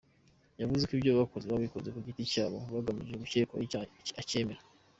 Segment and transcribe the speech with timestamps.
[0.61, 3.87] Yavuze ko ibyo bakoze babikoze ku giti cyabo bagamije ko ucyekwaho icyaha
[4.21, 4.61] acyemera.